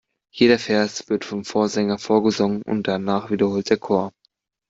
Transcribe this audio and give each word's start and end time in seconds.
Jeder 0.33 0.57
Vers 0.57 1.09
wird 1.09 1.25
vom 1.25 1.45
Vorsänger 1.45 1.99
vorgesungen 1.99 2.63
und 2.63 2.87
danach 2.87 3.29
wiederholt 3.29 3.69
der 3.69 3.77
Chor. 3.77 4.11